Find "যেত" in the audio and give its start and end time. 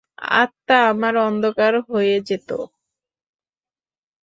2.27-2.49